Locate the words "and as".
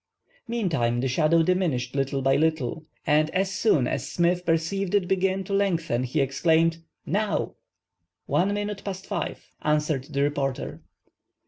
3.05-3.51